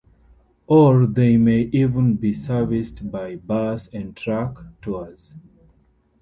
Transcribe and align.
Or 0.65 1.05
they 1.05 1.37
may 1.37 1.69
even 1.71 2.15
be 2.15 2.33
serviced 2.33 3.11
by 3.11 3.35
"bus 3.35 3.87
and 3.93 4.17
truck" 4.17 4.65
tours. 4.81 5.35